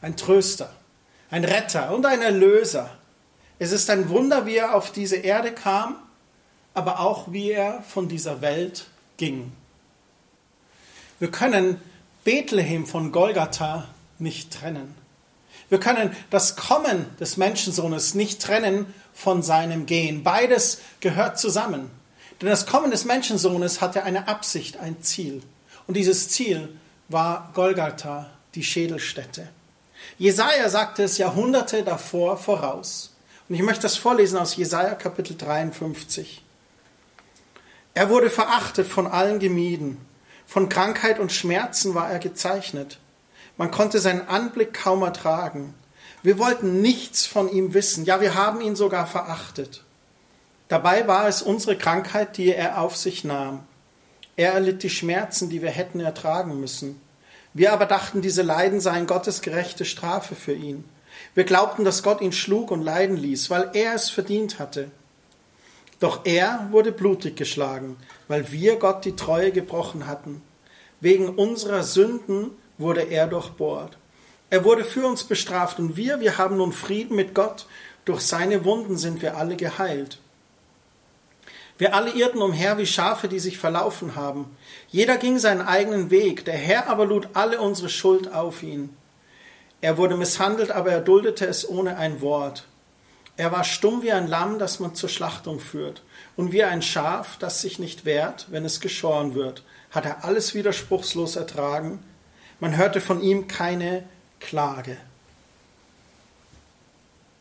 ein 0.00 0.16
Tröster, 0.16 0.70
ein 1.30 1.44
Retter 1.44 1.94
und 1.94 2.06
ein 2.06 2.22
Erlöser. 2.22 2.90
Es 3.58 3.70
ist 3.70 3.90
ein 3.90 4.08
Wunder, 4.08 4.46
wie 4.46 4.56
er 4.56 4.74
auf 4.74 4.90
diese 4.90 5.16
Erde 5.16 5.52
kam, 5.52 5.96
aber 6.72 7.00
auch 7.00 7.30
wie 7.30 7.50
er 7.50 7.82
von 7.82 8.08
dieser 8.08 8.40
Welt 8.40 8.86
ging. 9.18 9.52
Wir 11.18 11.30
können 11.30 11.80
Bethlehem 12.24 12.86
von 12.86 13.12
Golgatha 13.12 13.88
nicht 14.18 14.52
trennen. 14.52 14.94
Wir 15.68 15.78
können 15.80 16.14
das 16.30 16.56
Kommen 16.56 17.06
des 17.18 17.36
Menschensohnes 17.36 18.14
nicht 18.14 18.42
trennen 18.42 18.92
von 19.12 19.42
seinem 19.42 19.86
Gehen. 19.86 20.22
Beides 20.22 20.80
gehört 21.00 21.38
zusammen. 21.38 21.90
Denn 22.40 22.48
das 22.48 22.66
Kommen 22.66 22.90
des 22.90 23.04
Menschensohnes 23.04 23.80
hatte 23.80 24.02
eine 24.02 24.28
Absicht, 24.28 24.76
ein 24.78 25.02
Ziel. 25.02 25.42
Und 25.86 25.96
dieses 25.96 26.28
Ziel 26.28 26.76
war 27.08 27.50
Golgatha, 27.54 28.30
die 28.54 28.64
Schädelstätte. 28.64 29.48
Jesaja 30.18 30.68
sagte 30.68 31.04
es 31.04 31.18
Jahrhunderte 31.18 31.82
davor 31.82 32.36
voraus. 32.36 33.14
Und 33.48 33.54
ich 33.54 33.62
möchte 33.62 33.82
das 33.82 33.96
vorlesen 33.96 34.38
aus 34.38 34.56
Jesaja 34.56 34.94
Kapitel 34.94 35.36
53. 35.36 36.42
Er 37.94 38.10
wurde 38.10 38.30
verachtet, 38.30 38.86
von 38.86 39.06
allen 39.06 39.38
gemieden. 39.38 39.98
Von 40.46 40.68
Krankheit 40.68 41.18
und 41.18 41.32
Schmerzen 41.32 41.94
war 41.94 42.10
er 42.10 42.18
gezeichnet. 42.18 42.98
Man 43.56 43.70
konnte 43.70 43.98
seinen 43.98 44.28
Anblick 44.28 44.74
kaum 44.74 45.02
ertragen. 45.02 45.74
Wir 46.22 46.38
wollten 46.38 46.80
nichts 46.80 47.26
von 47.26 47.50
ihm 47.50 47.74
wissen, 47.74 48.04
ja 48.04 48.20
wir 48.20 48.34
haben 48.34 48.60
ihn 48.60 48.76
sogar 48.76 49.06
verachtet. 49.06 49.84
Dabei 50.68 51.06
war 51.06 51.28
es 51.28 51.42
unsere 51.42 51.76
Krankheit, 51.76 52.36
die 52.36 52.52
er 52.52 52.80
auf 52.80 52.96
sich 52.96 53.24
nahm. 53.24 53.64
Er 54.36 54.52
erlitt 54.54 54.82
die 54.82 54.90
Schmerzen, 54.90 55.50
die 55.50 55.62
wir 55.62 55.70
hätten 55.70 56.00
ertragen 56.00 56.58
müssen. 56.58 57.00
Wir 57.52 57.72
aber 57.72 57.86
dachten, 57.86 58.22
diese 58.22 58.42
Leiden 58.42 58.80
seien 58.80 59.06
Gottes 59.06 59.42
gerechte 59.42 59.84
Strafe 59.84 60.34
für 60.34 60.54
ihn. 60.54 60.84
Wir 61.34 61.44
glaubten, 61.44 61.84
dass 61.84 62.02
Gott 62.02 62.20
ihn 62.20 62.32
schlug 62.32 62.70
und 62.70 62.82
leiden 62.82 63.16
ließ, 63.16 63.50
weil 63.50 63.70
er 63.74 63.94
es 63.94 64.10
verdient 64.10 64.58
hatte. 64.58 64.90
Doch 66.04 66.20
er 66.24 66.68
wurde 66.70 66.92
blutig 66.92 67.34
geschlagen, 67.34 67.96
weil 68.28 68.52
wir 68.52 68.76
Gott 68.76 69.06
die 69.06 69.16
Treue 69.16 69.52
gebrochen 69.52 70.06
hatten. 70.06 70.42
Wegen 71.00 71.30
unserer 71.30 71.82
Sünden 71.82 72.50
wurde 72.76 73.00
er 73.04 73.26
durchbohrt. 73.26 73.96
Er 74.50 74.66
wurde 74.66 74.84
für 74.84 75.06
uns 75.06 75.24
bestraft 75.24 75.78
und 75.78 75.96
wir, 75.96 76.20
wir 76.20 76.36
haben 76.36 76.58
nun 76.58 76.74
Frieden 76.74 77.16
mit 77.16 77.34
Gott. 77.34 77.64
Durch 78.04 78.20
seine 78.20 78.66
Wunden 78.66 78.98
sind 78.98 79.22
wir 79.22 79.38
alle 79.38 79.56
geheilt. 79.56 80.18
Wir 81.78 81.94
alle 81.94 82.10
irrten 82.10 82.42
umher 82.42 82.76
wie 82.76 82.84
Schafe, 82.84 83.26
die 83.26 83.40
sich 83.40 83.56
verlaufen 83.56 84.14
haben. 84.14 84.54
Jeder 84.88 85.16
ging 85.16 85.38
seinen 85.38 85.62
eigenen 85.62 86.10
Weg, 86.10 86.44
der 86.44 86.58
Herr 86.58 86.90
aber 86.90 87.06
lud 87.06 87.28
alle 87.32 87.62
unsere 87.62 87.88
Schuld 87.88 88.30
auf 88.30 88.62
ihn. 88.62 88.94
Er 89.80 89.96
wurde 89.96 90.18
misshandelt, 90.18 90.70
aber 90.70 90.92
er 90.92 91.00
duldete 91.00 91.46
es 91.46 91.66
ohne 91.66 91.96
ein 91.96 92.20
Wort. 92.20 92.66
Er 93.36 93.50
war 93.50 93.64
stumm 93.64 94.02
wie 94.02 94.12
ein 94.12 94.28
Lamm, 94.28 94.58
das 94.58 94.78
man 94.78 94.94
zur 94.94 95.08
Schlachtung 95.08 95.58
führt, 95.58 96.02
und 96.36 96.52
wie 96.52 96.62
ein 96.62 96.82
Schaf, 96.82 97.36
das 97.38 97.60
sich 97.60 97.78
nicht 97.78 98.04
wehrt, 98.04 98.46
wenn 98.50 98.64
es 98.64 98.80
geschoren 98.80 99.34
wird, 99.34 99.64
hat 99.90 100.04
er 100.04 100.24
alles 100.24 100.54
widerspruchslos 100.54 101.36
ertragen. 101.36 102.02
Man 102.60 102.76
hörte 102.76 103.00
von 103.00 103.20
ihm 103.20 103.48
keine 103.48 104.04
Klage. 104.40 104.96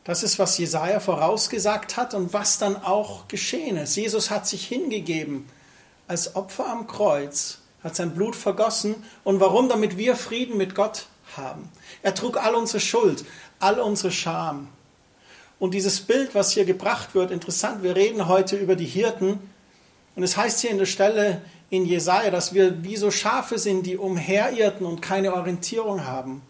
Das 0.04 0.22
ist, 0.22 0.38
was 0.38 0.58
Jesaja 0.58 1.00
vorausgesagt 1.00 1.96
hat 1.96 2.14
und 2.14 2.34
was 2.34 2.58
dann 2.58 2.76
auch 2.76 3.28
geschehen 3.28 3.78
ist. 3.78 3.96
Jesus 3.96 4.30
hat 4.30 4.48
sich 4.48 4.68
hingegeben 4.68 5.48
als 6.08 6.36
Opfer 6.36 6.68
am 6.68 6.88
Kreuz, 6.88 7.60
hat 7.84 7.96
sein 7.96 8.14
Blut 8.14 8.36
vergossen. 8.36 8.96
Und 9.24 9.40
warum? 9.40 9.70
Damit 9.70 9.98
wir 9.98 10.16
Frieden 10.16 10.58
mit 10.58 10.76
Gott 10.76 11.08
haben. 11.38 11.70
Er 12.02 12.14
trug 12.14 12.38
all 12.38 12.56
unsere 12.56 12.82
Schuld, 12.82 13.24
all 13.60 13.80
unsere 13.80 14.12
Scham. 14.12 14.68
Und 15.60 15.74
dieses 15.74 16.02
Bild, 16.02 16.36
was 16.36 16.52
hier 16.52 16.66
gebracht 16.66 17.16
wird, 17.16 17.32
interessant, 17.32 17.84
wir 17.84 17.96
reden 17.96 18.28
heute 18.28 18.58
über 18.58 18.76
die 18.76 18.86
Hirten. 18.86 19.40
Und 20.16 20.24
es 20.24 20.38
heißt 20.38 20.62
hier 20.62 20.72
in 20.72 20.78
der 20.78 20.86
Stelle 20.86 21.42
in 21.70 21.86
Jesaja, 21.86 22.30
dass 22.30 22.54
wir 22.54 22.84
wie 22.84 22.98
so 22.98 23.12
Schafe 23.12 23.58
sind, 23.58 23.86
die 23.86 23.98
umherirrten 23.98 24.86
und 24.86 25.02
keine 25.02 25.34
Orientierung 25.34 26.06
haben. 26.06 26.42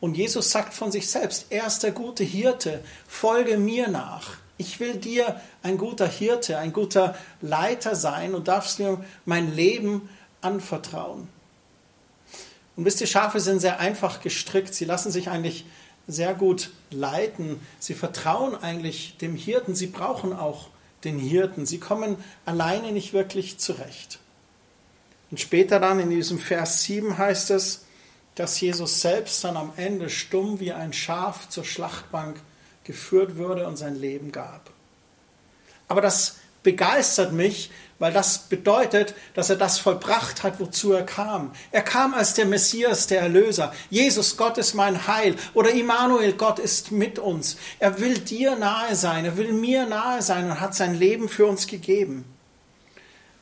Und 0.00 0.16
Jesus 0.16 0.50
sagt 0.50 0.74
von 0.74 0.90
sich 0.90 1.08
selbst, 1.08 1.46
er 1.50 1.66
ist 1.66 1.84
der 1.84 1.92
gute 1.92 2.24
Hirte, 2.24 2.82
folge 3.06 3.56
mir 3.56 3.86
nach. 3.86 4.36
Ich 4.58 4.80
will 4.80 4.96
dir 4.96 5.40
ein 5.62 5.78
guter 5.78 6.08
Hirte, 6.08 6.58
ein 6.58 6.72
guter 6.72 7.14
Leiter 7.40 7.94
sein 7.94 8.34
und 8.34 8.48
darfst 8.48 8.80
mir 8.80 9.04
mein 9.24 9.54
Leben 9.54 10.08
anvertrauen. 10.40 11.28
Und 12.74 12.84
wisst 12.84 13.00
ihr, 13.00 13.06
Schafe 13.06 13.38
sind 13.38 13.60
sehr 13.60 13.78
einfach 13.80 14.20
gestrickt. 14.20 14.74
Sie 14.74 14.84
lassen 14.84 15.12
sich 15.12 15.28
eigentlich 15.28 15.66
sehr 16.06 16.34
gut 16.34 16.70
leiten. 16.90 17.60
Sie 17.78 17.94
vertrauen 17.94 18.54
eigentlich 18.54 19.16
dem 19.18 19.36
Hirten. 19.36 19.74
Sie 19.74 19.86
brauchen 19.86 20.32
auch 20.32 20.68
den 21.04 21.18
Hirten. 21.18 21.66
Sie 21.66 21.78
kommen 21.78 22.16
alleine 22.44 22.92
nicht 22.92 23.12
wirklich 23.12 23.58
zurecht. 23.58 24.18
Und 25.30 25.40
später 25.40 25.80
dann 25.80 25.98
in 25.98 26.10
diesem 26.10 26.38
Vers 26.38 26.82
7 26.84 27.16
heißt 27.16 27.50
es, 27.50 27.86
dass 28.34 28.60
Jesus 28.60 29.00
selbst 29.00 29.42
dann 29.44 29.56
am 29.56 29.72
Ende 29.76 30.08
stumm 30.08 30.60
wie 30.60 30.72
ein 30.72 30.92
Schaf 30.92 31.48
zur 31.48 31.64
Schlachtbank 31.64 32.40
geführt 32.84 33.36
wurde 33.36 33.66
und 33.66 33.76
sein 33.76 33.96
Leben 33.96 34.32
gab. 34.32 34.70
Aber 35.88 36.00
das 36.00 36.36
begeistert 36.62 37.32
mich, 37.32 37.70
weil 38.02 38.12
das 38.12 38.38
bedeutet, 38.48 39.14
dass 39.34 39.48
er 39.48 39.54
das 39.54 39.78
vollbracht 39.78 40.42
hat, 40.42 40.58
wozu 40.58 40.92
er 40.92 41.06
kam. 41.06 41.52
Er 41.70 41.82
kam 41.82 42.14
als 42.14 42.34
der 42.34 42.46
Messias, 42.46 43.06
der 43.06 43.20
Erlöser. 43.20 43.72
Jesus, 43.90 44.36
Gott 44.36 44.58
ist 44.58 44.74
mein 44.74 45.06
Heil. 45.06 45.36
Oder 45.54 45.70
Immanuel, 45.70 46.32
Gott 46.32 46.58
ist 46.58 46.90
mit 46.90 47.20
uns. 47.20 47.56
Er 47.78 48.00
will 48.00 48.18
dir 48.18 48.56
nahe 48.56 48.96
sein, 48.96 49.24
er 49.24 49.36
will 49.36 49.52
mir 49.52 49.86
nahe 49.86 50.20
sein 50.20 50.46
und 50.46 50.60
hat 50.60 50.74
sein 50.74 50.98
Leben 50.98 51.28
für 51.28 51.46
uns 51.46 51.68
gegeben. 51.68 52.24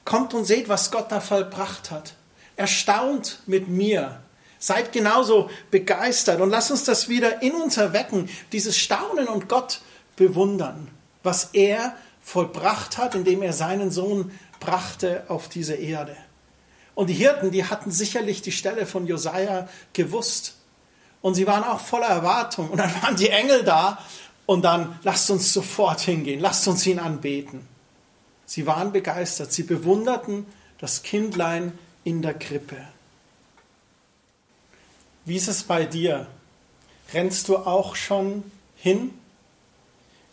Kommt 0.04 0.34
und 0.34 0.44
seht, 0.44 0.68
was 0.68 0.90
Gott 0.90 1.10
da 1.10 1.20
vollbracht 1.20 1.90
hat. 1.90 2.12
Erstaunt 2.56 3.38
mit 3.46 3.68
mir. 3.68 4.20
Seid 4.58 4.92
genauso 4.92 5.48
begeistert 5.70 6.42
und 6.42 6.50
lasst 6.50 6.70
uns 6.70 6.84
das 6.84 7.08
wieder 7.08 7.40
in 7.40 7.52
uns 7.52 7.78
erwecken, 7.78 8.28
dieses 8.52 8.76
Staunen 8.76 9.26
und 9.26 9.48
Gott 9.48 9.80
bewundern, 10.16 10.88
was 11.22 11.48
er 11.54 11.94
vollbracht 12.30 12.96
hat, 12.96 13.16
indem 13.16 13.42
er 13.42 13.52
seinen 13.52 13.90
Sohn 13.90 14.30
brachte 14.60 15.25
auf 15.26 15.49
diese 15.49 15.75
Erde. 15.75 16.16
Und 16.94 17.08
die 17.08 17.14
Hirten, 17.14 17.50
die 17.50 17.64
hatten 17.64 17.90
sicherlich 17.90 18.40
die 18.40 18.52
Stelle 18.52 18.87
von 18.87 19.08
Josaja 19.08 19.68
gewusst. 19.94 20.54
Und 21.22 21.34
sie 21.34 21.49
waren 21.49 21.64
auch 21.64 21.80
voller 21.80 22.06
Erwartung. 22.06 22.70
Und 22.70 22.78
dann 22.78 22.94
waren 23.02 23.16
die 23.16 23.30
Engel 23.30 23.64
da. 23.64 23.99
Und 24.46 24.62
dann 24.62 24.99
lasst 25.02 25.28
uns 25.30 25.52
sofort 25.52 26.00
hingehen. 26.00 26.38
Lasst 26.38 26.68
uns 26.68 26.87
ihn 26.87 27.00
anbeten. 27.00 27.66
Sie 28.46 28.64
waren 28.64 28.92
begeistert. 28.92 29.52
Sie 29.52 29.64
bewunderten 29.64 30.46
das 30.78 31.02
Kindlein 31.02 31.76
in 32.04 32.22
der 32.22 32.34
Krippe. 32.34 32.76
Wie 35.25 35.37
ist 35.37 35.49
es 35.49 35.64
bei 35.64 35.84
dir? 35.84 36.28
Rennst 37.12 37.49
du 37.49 37.56
auch 37.56 37.96
schon 37.96 38.44
hin? 38.76 39.10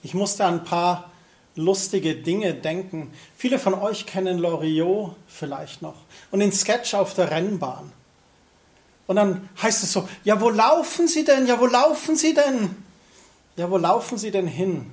Ich 0.03 0.13
musste 0.13 0.45
ein 0.45 0.63
paar 0.63 1.11
lustige 1.57 2.15
Dinge 2.15 2.53
denken. 2.53 3.11
Viele 3.35 3.59
von 3.59 3.73
euch 3.73 4.05
kennen 4.05 4.37
Loriot 4.37 5.15
vielleicht 5.27 5.81
noch 5.81 5.95
und 6.31 6.39
den 6.39 6.53
Sketch 6.53 6.93
auf 6.93 7.13
der 7.13 7.31
Rennbahn. 7.31 7.91
Und 9.07 9.15
dann 9.15 9.49
heißt 9.61 9.83
es 9.83 9.91
so, 9.91 10.07
ja, 10.23 10.39
wo 10.39 10.49
laufen 10.49 11.07
Sie 11.07 11.23
denn? 11.23 11.47
Ja, 11.47 11.59
wo 11.59 11.65
laufen 11.65 12.15
Sie 12.15 12.33
denn? 12.33 12.75
Ja, 13.55 13.69
wo 13.71 13.77
laufen 13.77 14.17
Sie 14.17 14.31
denn 14.31 14.47
hin? 14.47 14.85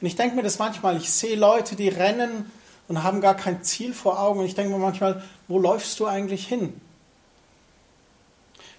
Und 0.00 0.06
ich 0.06 0.16
denke 0.16 0.34
mir 0.34 0.42
das 0.42 0.58
manchmal, 0.58 0.96
ich 0.96 1.10
sehe 1.10 1.36
Leute, 1.36 1.76
die 1.76 1.88
rennen 1.88 2.50
und 2.88 3.02
haben 3.02 3.20
gar 3.20 3.34
kein 3.34 3.62
Ziel 3.62 3.94
vor 3.94 4.18
Augen. 4.18 4.40
Und 4.40 4.46
ich 4.46 4.54
denke 4.54 4.72
mir 4.72 4.78
manchmal, 4.78 5.22
wo 5.46 5.58
läufst 5.58 6.00
du 6.00 6.06
eigentlich 6.06 6.46
hin? 6.46 6.78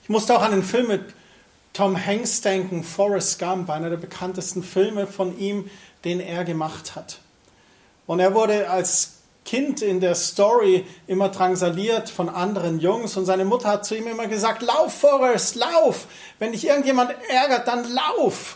Ich 0.04 0.10
musste 0.10 0.36
auch 0.38 0.42
an 0.44 0.52
den 0.52 0.64
Film 0.64 0.88
mit 0.88 1.02
Tom 1.76 1.98
Hanks 1.98 2.40
denken, 2.40 2.86
Forrest 2.86 3.38
Gump, 3.38 3.70
einer 3.70 3.90
der 3.90 3.98
bekanntesten 3.98 4.64
Filme 4.64 5.08
von 5.08 5.38
ihm, 5.38 5.70
den 6.06 6.22
er 6.22 6.46
gemacht 6.46 6.96
hat. 6.96 7.20
Und 8.08 8.22
er 8.22 8.34
wurde 8.34 8.70
als 8.70 9.18
Kind 9.44 9.82
in 9.82 10.00
der 10.00 10.16
Story 10.16 10.86
immer 11.06 11.28
drangsaliert 11.28 12.10
von 12.10 12.30
anderen 12.30 12.80
Jungs 12.80 13.18
und 13.18 13.26
seine 13.26 13.44
Mutter 13.44 13.68
hat 13.68 13.86
zu 13.86 13.94
ihm 13.98 14.08
immer 14.08 14.28
gesagt, 14.28 14.62
lauf 14.62 14.94
Forrest, 14.94 15.56
lauf, 15.56 16.08
wenn 16.40 16.54
dich 16.54 16.66
irgendjemand 16.66 17.14
ärgert, 17.28 17.68
dann 17.68 17.86
lauf. 17.92 18.56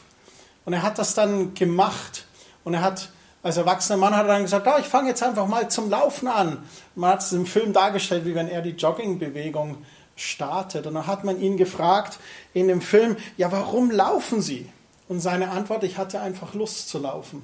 Und 0.64 0.72
er 0.72 0.82
hat 0.82 0.98
das 0.98 1.14
dann 1.14 1.54
gemacht 1.56 2.26
und 2.64 2.74
er 2.74 2.82
hat 2.82 3.10
als 3.44 3.58
erwachsener 3.58 3.98
Mann 3.98 4.16
hat 4.16 4.28
er 4.28 4.34
dann 4.34 4.44
gesagt, 4.44 4.66
oh, 4.66 4.80
ich 4.80 4.86
fange 4.86 5.10
jetzt 5.10 5.24
einfach 5.24 5.48
mal 5.48 5.70
zum 5.70 5.90
Laufen 5.90 6.30
an. 6.30 6.64
Man 6.96 7.12
hat 7.12 7.22
es 7.22 7.34
im 7.34 7.46
Film 7.46 7.74
dargestellt, 7.74 8.24
wie 8.24 8.36
wenn 8.36 8.48
er 8.48 8.62
die 8.62 8.72
Joggingbewegung 8.72 9.78
startet. 10.20 10.86
Und 10.86 10.96
dann 10.96 11.08
hat 11.08 11.24
man 11.24 11.42
ihn 11.42 11.58
gefragt 11.58 12.20
in 12.54 12.68
dem 12.68 12.82
Film, 12.82 13.16
ja, 13.38 13.52
warum 13.52 13.90
laufen 13.90 14.42
Sie? 14.42 14.70
Und 15.08 15.22
seine 15.22 15.50
Antwort, 15.50 15.84
ich 15.84 15.98
hatte 15.98 16.20
einfach 16.22 16.54
Lust 16.54 16.90
zu 16.90 17.00
laufen. 17.00 17.44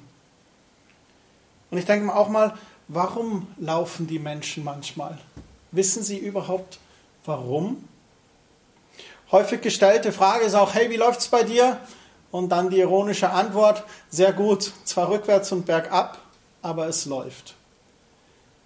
Und 1.70 1.78
ich 1.78 1.84
denke 1.84 2.06
mir 2.06 2.14
auch 2.14 2.28
mal, 2.28 2.54
warum 2.86 3.48
laufen 3.58 4.06
die 4.06 4.20
Menschen 4.20 4.62
manchmal? 4.62 5.18
Wissen 5.72 6.02
sie 6.02 6.18
überhaupt 6.18 6.78
warum? 7.24 7.88
Häufig 9.32 9.62
gestellte 9.62 10.12
Frage 10.12 10.44
ist 10.44 10.54
auch, 10.54 10.74
hey, 10.74 10.90
wie 10.90 10.96
läuft 10.96 11.20
es 11.20 11.28
bei 11.28 11.42
dir? 11.42 11.80
Und 12.30 12.50
dann 12.50 12.70
die 12.70 12.78
ironische 12.78 13.30
Antwort, 13.30 13.82
sehr 14.10 14.32
gut, 14.32 14.72
zwar 14.84 15.08
rückwärts 15.08 15.50
und 15.50 15.66
bergab, 15.66 16.18
aber 16.62 16.86
es 16.86 17.06
läuft. 17.06 17.54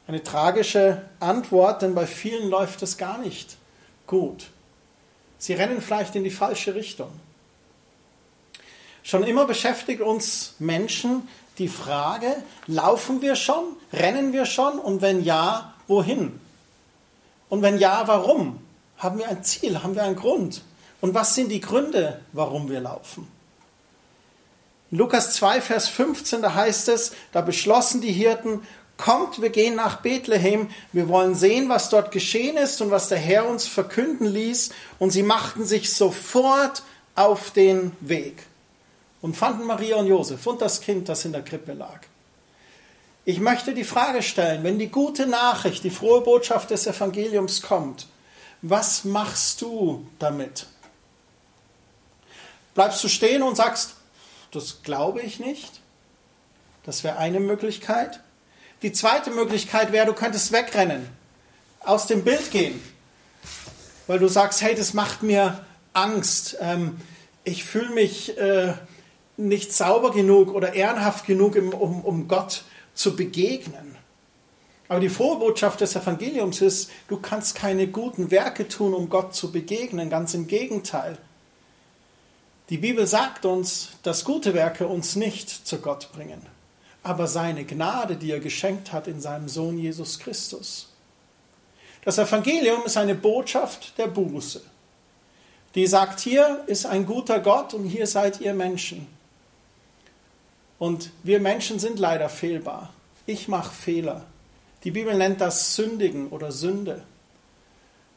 Eine 0.07 0.23
tragische 0.23 1.09
Antwort, 1.21 1.81
denn 1.81 1.95
bei 1.95 2.07
vielen 2.07 2.51
läuft 2.51 2.83
es 2.83 2.99
gar 2.99 3.17
nicht 3.17 3.57
gut. 4.11 4.51
Sie 5.39 5.55
rennen 5.55 5.81
vielleicht 5.81 6.17
in 6.17 6.25
die 6.25 6.31
falsche 6.31 6.75
Richtung. 6.75 7.11
Schon 9.03 9.23
immer 9.23 9.47
beschäftigt 9.47 10.03
uns 10.03 10.57
Menschen 10.59 11.29
die 11.59 11.69
Frage, 11.69 12.35
laufen 12.67 13.23
wir 13.23 13.37
schon, 13.37 13.77
rennen 13.93 14.33
wir 14.33 14.47
schon 14.47 14.79
und 14.79 15.01
wenn 15.01 15.23
ja, 15.23 15.75
wohin? 15.87 16.41
Und 17.49 17.63
wenn 17.63 17.79
ja, 17.79 18.03
warum? 18.07 18.61
Haben 18.99 19.19
wir 19.19 19.29
ein 19.29 19.45
Ziel, 19.45 19.83
haben 19.83 19.95
wir 19.95 20.03
einen 20.03 20.17
Grund? 20.17 20.63
Und 21.01 21.15
was 21.15 21.35
sind 21.35 21.49
die 21.49 21.61
Gründe, 21.61 22.21
warum 22.33 22.69
wir 22.69 22.81
laufen? 22.81 23.29
In 24.91 24.99
Lukas 24.99 25.35
2, 25.35 25.61
Vers 25.61 25.89
15, 25.89 26.43
da 26.43 26.55
heißt 26.55 26.89
es, 26.89 27.13
da 27.33 27.41
beschlossen 27.43 28.01
die 28.01 28.13
Hirten, 28.13 28.63
kommt, 29.01 29.41
wir 29.41 29.51
gehen 29.51 29.75
nach 29.75 29.97
Bethlehem, 30.03 30.69
wir 30.93 31.09
wollen 31.09 31.35
sehen, 31.35 31.69
was 31.69 31.89
dort 31.89 32.13
geschehen 32.13 32.57
ist 32.57 32.81
und 32.83 32.91
was 32.91 33.09
der 33.09 33.19
Herr 33.19 33.49
uns 33.49 33.67
verkünden 33.67 34.27
ließ. 34.27 34.71
Und 34.99 35.11
sie 35.11 35.23
machten 35.23 35.65
sich 35.65 35.93
sofort 35.93 36.83
auf 37.15 37.51
den 37.51 37.93
Weg 38.01 38.43
und 39.23 39.37
fanden 39.37 39.67
Maria 39.67 39.97
und 39.97 40.07
Josef 40.07 40.47
und 40.47 40.61
das 40.61 40.81
Kind, 40.81 41.09
das 41.09 41.25
in 41.25 41.33
der 41.33 41.43
Krippe 41.43 41.73
lag. 41.73 42.01
Ich 43.25 43.41
möchte 43.41 43.75
die 43.75 43.85
Frage 43.85 44.23
stellen, 44.23 44.65
wenn 44.65 44.79
die 44.79 44.89
gute 44.89 45.27
Nachricht, 45.27 45.85
die 45.85 45.91
frohe 45.91 46.23
Botschaft 46.23 46.71
des 46.71 46.87
Evangeliums 46.87 47.63
kommt, 47.63 48.07
was 48.63 49.05
machst 49.05 49.63
du 49.63 50.07
damit? 50.19 50.67
Bleibst 52.75 53.03
du 53.03 53.09
stehen 53.09 53.43
und 53.43 53.57
sagst, 53.57 53.95
das 54.53 54.83
glaube 54.83 55.21
ich 55.21 55.39
nicht? 55.39 55.81
Das 56.85 57.05
wäre 57.05 57.19
eine 57.19 57.41
Möglichkeit. 57.41 58.21
Die 58.83 58.93
zweite 58.93 59.31
Möglichkeit 59.31 59.93
wäre, 59.93 60.07
du 60.07 60.15
könntest 60.15 60.53
wegrennen, 60.53 61.07
aus 61.81 62.07
dem 62.07 62.25
Bild 62.25 62.51
gehen, 62.51 62.81
weil 64.07 64.19
du 64.19 64.29
sagst, 64.29 64.63
hey, 64.63 64.75
das 64.75 64.95
macht 64.95 65.23
mir 65.23 65.65
Angst. 65.93 66.57
Ähm, 66.61 66.99
ich 67.45 67.65
fühle 67.65 67.91
mich 67.91 68.37
äh, 68.39 68.75
nicht 69.37 69.73
sauber 69.73 70.13
genug 70.13 70.55
oder 70.55 70.75
ehrenhaft 70.75 71.27
genug, 71.27 71.57
um, 71.57 72.03
um 72.03 72.29
Gott 72.29 72.65
zu 72.95 73.17
begegnen. 73.17 73.97
Aber 74.89 75.01
die 75.01 75.09
Vorbotschaft 75.09 75.81
des 75.81 75.95
Evangeliums 75.95 76.61
ist, 76.61 76.91
du 77.09 77.17
kannst 77.17 77.55
keine 77.55 77.87
guten 77.87 78.31
Werke 78.31 78.67
tun, 78.67 78.93
um 78.93 79.09
Gott 79.09 79.35
zu 79.35 79.53
begegnen. 79.53 80.11
Ganz 80.11 80.35
im 80.35 80.49
Gegenteil. 80.49 81.17
Die 82.71 82.79
Bibel 82.79 83.07
sagt 83.07 83.45
uns, 83.45 83.91
dass 84.03 84.25
gute 84.25 84.55
Werke 84.55 84.89
uns 84.89 85.17
nicht 85.17 85.49
zu 85.49 85.79
Gott 85.79 86.11
bringen, 86.13 86.45
aber 87.03 87.27
seine 87.27 87.65
Gnade, 87.65 88.17
die 88.17 88.31
er 88.31 88.41
geschenkt 88.41 88.93
hat 88.93 89.09
in 89.09 89.21
seinem 89.21 89.49
Sohn 89.49 89.79
Jesus 89.79 90.19
Christus. 90.19 90.93
Das 92.05 92.19
Evangelium 92.19 92.85
ist 92.85 92.97
eine 92.97 93.15
Botschaft 93.15 93.97
der 93.99 94.07
Buße, 94.07 94.63
die 95.75 95.87
sagt, 95.87 96.21
hier 96.21 96.65
ist 96.67 96.87
ein 96.87 97.07
guter 97.07 97.41
Gott 97.41 97.75
und 97.75 97.85
hier 97.85 98.07
seid 98.07 98.41
ihr 98.41 98.55
Menschen. 98.55 99.07
Und 100.79 101.11
wir 101.23 101.41
Menschen 101.41 101.79
sind 101.79 101.99
leider 101.99 102.29
fehlbar. 102.29 102.93
Ich 103.27 103.49
mache 103.49 103.73
Fehler. 103.73 104.25
Die 104.83 104.91
Bibel 104.91 105.15
nennt 105.15 105.41
das 105.43 105.77
Sündigen 105.77 106.29
oder 106.29 106.53
Sünde. 106.53 107.03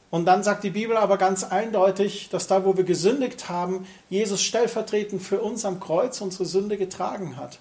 Und 0.10 0.26
dann 0.26 0.44
sagt 0.44 0.64
die 0.64 0.70
Bibel 0.70 0.96
aber 0.96 1.18
ganz 1.18 1.44
eindeutig, 1.44 2.30
dass 2.30 2.48
da, 2.48 2.64
wo 2.64 2.78
wir 2.78 2.86
gesündigt 2.86 3.50
haben, 3.50 3.86
Jesus 4.10 4.42
stellvertretend 4.42 5.22
für 5.22 5.42
uns 5.42 5.66
am 5.66 5.80
Kreuz 5.80 6.22
unsere 6.22 6.46
Sünde 6.46 6.78
getragen 6.78 7.36
hat. 7.36 7.60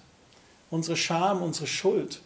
Unsere 0.73 0.97
Scham, 0.97 1.43
unsere 1.43 1.67
Schuld. 1.67 2.21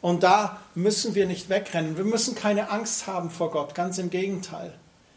Und 0.00 0.24
da 0.24 0.60
müssen 0.74 1.14
wir 1.14 1.26
nicht 1.26 1.48
wegrennen. 1.48 1.96
Wir 1.96 2.02
müssen 2.02 2.34
keine 2.34 2.68
Angst 2.70 3.06
haben 3.06 3.30
vor 3.30 3.52
Gott. 3.52 3.76
Ganz 3.76 3.98
im 3.98 4.10
Gegenteil. 4.10 4.74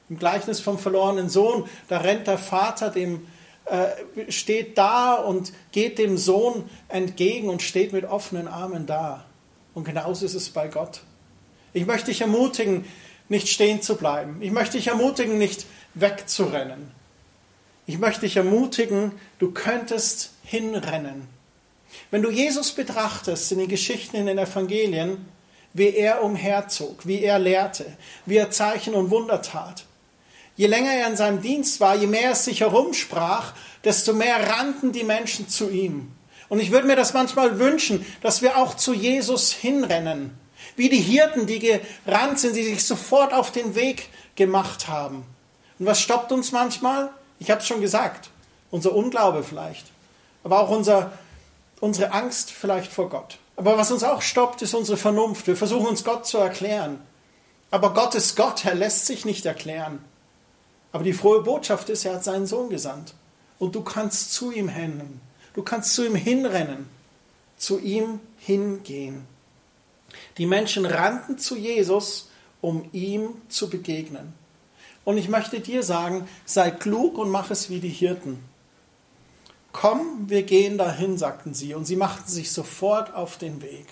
Im 0.08 0.20
Gleichnis 0.20 0.60
vom 0.60 0.78
verlorenen 0.78 1.30
Sohn, 1.30 1.68
da 1.88 1.98
rennt 1.98 2.28
der 2.28 2.38
Vater 2.38 2.92
dem 2.92 3.26
äh, 3.66 4.32
steht 4.32 4.78
da 4.78 5.16
und 5.16 5.52
geht 5.72 5.98
dem 5.98 6.20
Sohn 6.20 6.70
entgegen 6.90 7.50
und 7.50 7.64
steht 7.64 7.92
mit 7.92 8.06
offenen 8.06 8.48
Armen 8.48 8.86
da. 8.86 9.26
Und 9.74 9.86
genauso 9.86 10.28
ist 10.28 10.36
es 10.36 10.52
bei 10.52 10.68
Gott. 10.68 11.02
Ich 11.74 11.88
möchte 11.88 12.12
dich 12.12 12.22
ermutigen, 12.22 12.86
nicht 13.30 13.48
stehen 13.48 13.82
zu 13.82 13.96
bleiben. 13.96 14.38
Ich 14.42 14.52
möchte 14.52 14.78
dich 14.78 14.90
ermutigen, 14.90 15.40
nicht 15.40 15.66
wegzurennen. 15.96 16.92
Ich 17.88 17.98
möchte 17.98 18.22
dich 18.22 18.38
ermutigen, 18.38 19.14
du 19.40 19.50
könntest 19.50 20.34
hinrennen. 20.44 21.35
Wenn 22.12 22.22
du 22.22 22.30
Jesus 22.30 22.72
betrachtest 22.72 23.52
in 23.52 23.60
den 23.60 23.68
Geschichten 23.68 24.16
in 24.16 24.26
den 24.26 24.38
Evangelien, 24.38 25.26
wie 25.74 25.94
er 25.94 26.24
umherzog, 26.24 27.06
wie 27.06 27.22
er 27.22 27.38
lehrte, 27.38 27.86
wie 28.26 28.38
er 28.38 28.50
Zeichen 28.50 28.94
und 28.94 29.12
Wunder 29.12 29.42
tat. 29.42 29.86
Je 30.56 30.68
länger 30.68 30.94
er 30.94 31.08
in 31.08 31.18
seinem 31.18 31.42
Dienst 31.42 31.82
war, 31.82 31.96
je 31.96 32.08
mehr 32.08 32.32
es 32.32 32.46
sich 32.46 32.62
herumsprach, 32.62 33.54
desto 33.84 34.14
mehr 34.14 34.50
rannten 34.50 34.94
die 34.94 35.04
Menschen 35.04 35.50
zu 35.50 35.70
ihm. 35.70 36.12
Und 36.48 36.60
ich 36.60 36.72
würde 36.72 36.88
mir 36.88 36.96
das 36.96 37.14
manchmal 37.14 37.60
wünschen, 37.60 38.06
dass 38.22 38.42
wir 38.42 38.58
auch 38.58 38.76
zu 38.76 38.94
Jesus 38.94 39.52
hinrennen. 39.52 40.38
Wie 40.78 40.90
die 40.90 41.02
Hirten, 41.02 41.46
die 41.46 41.60
gerannt 41.60 42.40
sind, 42.40 42.56
die 42.56 42.64
sich 42.64 42.86
sofort 42.86 43.34
auf 43.34 43.52
den 43.52 43.76
Weg 43.76 44.10
gemacht 44.36 44.88
haben. 44.88 45.26
Und 45.78 45.86
was 45.86 46.00
stoppt 46.00 46.32
uns 46.32 46.52
manchmal? 46.52 47.10
Ich 47.40 47.52
habe 47.52 47.60
es 47.60 47.68
schon 47.68 47.82
gesagt, 47.82 48.30
unser 48.72 48.94
Unglaube 48.94 49.44
vielleicht, 49.44 49.86
aber 50.44 50.60
auch 50.62 50.70
unser, 50.70 51.12
unsere 51.86 52.14
Angst 52.14 52.52
vielleicht 52.52 52.92
vor 52.92 53.10
Gott. 53.10 53.38
Aber 53.56 53.78
was 53.78 53.92
uns 53.92 54.04
auch 54.04 54.24
stoppt, 54.24 54.64
ist 54.64 54.74
unsere 54.74 54.98
Vernunft. 54.98 55.46
Wir 55.46 55.56
versuchen 55.56 55.86
uns 55.86 56.04
Gott 56.04 56.26
zu 56.26 56.40
erklären. 56.40 57.00
Aber 57.70 57.94
Gott 57.94 58.16
ist 58.16 58.36
Gott, 58.36 58.66
er 58.66 58.74
lässt 58.74 59.06
sich 59.06 59.24
nicht 59.24 59.46
erklären. 59.46 60.04
Aber 60.92 61.04
die 61.04 61.14
frohe 61.14 61.44
Botschaft 61.44 61.90
ist, 61.90 62.04
er 62.04 62.16
hat 62.16 62.24
seinen 62.24 62.48
Sohn 62.48 62.70
gesandt. 62.72 63.14
Und 63.60 63.76
du 63.76 63.84
kannst 63.84 64.34
zu 64.34 64.52
ihm 64.52 64.68
rennen. 64.68 65.22
Du 65.54 65.62
kannst 65.62 65.94
zu 65.94 66.04
ihm 66.04 66.16
hinrennen, 66.16 66.90
zu 67.56 67.80
ihm 67.80 68.20
hingehen. 68.40 69.28
Die 70.40 70.48
Menschen 70.48 70.88
rannten 70.88 71.38
zu 71.38 71.56
Jesus, 71.56 72.30
um 72.62 72.90
ihm 72.94 73.30
zu 73.48 73.70
begegnen. 73.70 74.34
Und 75.04 75.18
ich 75.18 75.30
möchte 75.30 75.60
dir 75.60 75.84
sagen, 75.84 76.28
sei 76.46 76.72
klug 76.72 77.20
und 77.20 77.30
mach 77.30 77.52
es 77.52 77.70
wie 77.70 77.80
die 77.80 77.90
Hirten. 77.90 78.44
Komm, 79.78 80.30
wir 80.30 80.44
gehen 80.44 80.78
dahin, 80.78 81.18
sagten 81.18 81.54
sie, 81.54 81.74
und 81.74 81.84
sie 81.84 81.98
machten 81.98 82.32
sich 82.32 82.54
sofort 82.54 83.14
auf 83.14 83.38
den 83.38 83.62
Weg. 83.62 83.86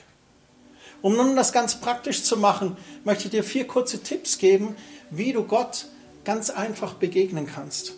Um 1.02 1.18
nun 1.18 1.36
das 1.36 1.52
ganz 1.52 1.82
praktisch 1.82 2.24
zu 2.24 2.38
machen, 2.38 2.78
möchte 3.04 3.26
ich 3.26 3.32
dir 3.32 3.44
vier 3.44 3.68
kurze 3.68 4.02
Tipps 4.02 4.38
geben, 4.38 4.78
wie 5.10 5.34
du 5.34 5.44
Gott 5.44 5.88
ganz 6.24 6.50
einfach 6.50 6.94
begegnen 6.94 7.48
kannst. 7.48 7.96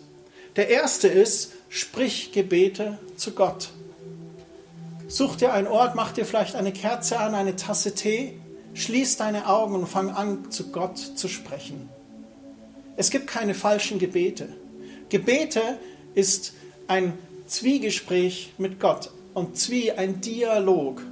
Der 0.55 0.69
erste 0.69 1.07
ist, 1.07 1.51
sprich 1.69 2.31
Gebete 2.31 2.97
zu 3.17 3.33
Gott. 3.33 3.69
Such 5.07 5.35
dir 5.35 5.53
einen 5.53 5.67
Ort, 5.67 5.93
mach 5.93 6.11
dir 6.11 6.25
vielleicht 6.25 6.55
eine 6.55 6.73
Kerze 6.73 7.19
an, 7.19 7.35
eine 7.35 7.55
Tasse 7.55 7.93
Tee, 7.93 8.39
schließ 8.73 9.17
deine 9.17 9.47
Augen 9.47 9.75
und 9.75 9.87
fang 9.87 10.09
an, 10.09 10.49
zu 10.49 10.71
Gott 10.71 10.97
zu 10.97 11.27
sprechen. 11.27 11.87
Es 12.97 13.11
gibt 13.11 13.27
keine 13.27 13.53
falschen 13.53 13.99
Gebete. 13.99 14.49
Gebete 15.09 15.77
ist 16.15 16.53
ein 16.87 17.15
Zwiegespräch 17.47 18.53
mit 18.57 18.79
Gott 18.79 19.11
und 19.35 19.55
Zwie 19.55 19.91
ein 19.91 20.19
Dialog. 20.19 21.03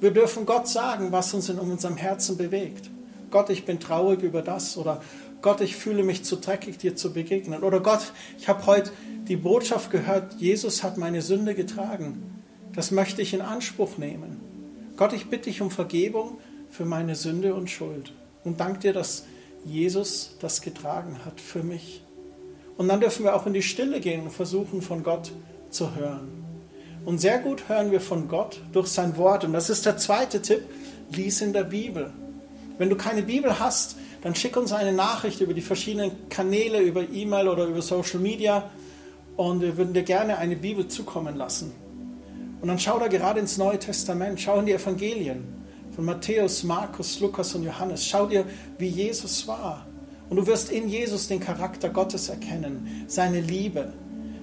Wir 0.00 0.12
dürfen 0.12 0.46
Gott 0.46 0.68
sagen, 0.68 1.10
was 1.10 1.34
uns 1.34 1.48
in 1.48 1.58
unserem 1.58 1.96
Herzen 1.96 2.36
bewegt. 2.36 2.88
Gott, 3.30 3.50
ich 3.50 3.64
bin 3.64 3.80
traurig 3.80 4.22
über 4.22 4.42
das 4.42 4.76
oder 4.76 5.02
Gott, 5.42 5.60
ich 5.60 5.76
fühle 5.76 6.04
mich 6.04 6.22
zu 6.22 6.36
dreckig, 6.36 6.78
dir 6.78 6.94
zu 6.94 7.12
begegnen. 7.12 7.62
Oder 7.64 7.80
Gott, 7.80 8.12
ich 8.38 8.48
habe 8.48 8.66
heute 8.66 8.92
die 9.26 9.36
Botschaft 9.36 9.90
gehört, 9.90 10.34
Jesus 10.34 10.82
hat 10.82 10.96
meine 10.96 11.22
Sünde 11.22 11.54
getragen. 11.54 12.42
Das 12.72 12.92
möchte 12.92 13.20
ich 13.22 13.34
in 13.34 13.40
Anspruch 13.40 13.98
nehmen. 13.98 14.40
Gott, 14.96 15.12
ich 15.12 15.26
bitte 15.26 15.44
dich 15.44 15.60
um 15.60 15.70
Vergebung 15.70 16.38
für 16.68 16.84
meine 16.84 17.16
Sünde 17.16 17.54
und 17.54 17.68
Schuld. 17.68 18.12
Und 18.44 18.60
danke 18.60 18.78
dir, 18.78 18.92
dass 18.92 19.24
Jesus 19.64 20.36
das 20.40 20.62
getragen 20.62 21.24
hat 21.24 21.40
für 21.40 21.62
mich. 21.62 22.02
Und 22.76 22.88
dann 22.88 23.00
dürfen 23.00 23.24
wir 23.24 23.34
auch 23.34 23.46
in 23.46 23.54
die 23.54 23.62
Stille 23.62 24.00
gehen 24.00 24.22
und 24.22 24.30
versuchen, 24.30 24.82
von 24.82 25.02
Gott 25.02 25.32
zu 25.70 25.94
hören. 25.94 26.28
Und 27.04 27.20
sehr 27.20 27.38
gut 27.38 27.68
hören 27.68 27.90
wir 27.90 28.00
von 28.00 28.28
Gott 28.28 28.60
durch 28.72 28.88
sein 28.88 29.16
Wort. 29.16 29.44
Und 29.44 29.52
das 29.52 29.70
ist 29.70 29.86
der 29.86 29.96
zweite 29.96 30.42
Tipp, 30.42 30.62
lies 31.10 31.40
in 31.40 31.52
der 31.52 31.64
Bibel. 31.64 32.12
Wenn 32.78 32.90
du 32.90 32.96
keine 32.96 33.22
Bibel 33.22 33.58
hast, 33.58 33.96
dann 34.22 34.34
schick 34.34 34.56
uns 34.56 34.72
eine 34.72 34.92
Nachricht 34.92 35.40
über 35.40 35.54
die 35.54 35.60
verschiedenen 35.62 36.28
Kanäle, 36.28 36.80
über 36.80 37.02
E-Mail 37.08 37.48
oder 37.48 37.66
über 37.66 37.82
Social 37.82 38.20
Media 38.20 38.70
und 39.36 39.62
wir 39.62 39.76
würden 39.76 39.94
dir 39.94 40.02
gerne 40.02 40.36
eine 40.36 40.56
Bibel 40.56 40.88
zukommen 40.88 41.36
lassen. 41.36 41.72
Und 42.60 42.68
dann 42.68 42.78
schau 42.78 42.98
da 42.98 43.08
gerade 43.08 43.40
ins 43.40 43.56
Neue 43.56 43.78
Testament, 43.78 44.38
schau 44.40 44.58
in 44.58 44.66
die 44.66 44.72
Evangelien 44.72 45.44
von 45.94 46.04
Matthäus, 46.04 46.62
Markus, 46.62 47.20
Lukas 47.20 47.54
und 47.54 47.62
Johannes. 47.62 48.04
Schau 48.04 48.26
dir, 48.26 48.44
wie 48.76 48.88
Jesus 48.88 49.48
war. 49.48 49.86
Und 50.28 50.36
du 50.36 50.46
wirst 50.46 50.70
in 50.70 50.88
Jesus 50.88 51.28
den 51.28 51.40
Charakter 51.40 51.88
Gottes 51.88 52.28
erkennen, 52.28 53.04
seine 53.08 53.40
Liebe, 53.40 53.92